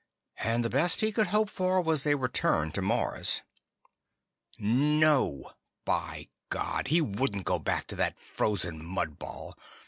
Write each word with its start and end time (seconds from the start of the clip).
And 0.39 0.65
the 0.65 0.69
best 0.71 1.01
he 1.01 1.11
could 1.11 1.27
hope 1.27 1.47
for 1.47 1.79
was 1.79 2.07
a 2.07 2.15
return 2.15 2.71
to 2.71 2.81
Mars. 2.81 3.43
No, 4.57 5.51
by 5.85 6.29
God! 6.49 6.87
He 6.87 7.01
wouldn't 7.01 7.45
go 7.45 7.59
back 7.59 7.85
to 7.89 7.95
that 7.97 8.17
frozen 8.35 8.83
mud 8.83 9.19
ball! 9.19 9.55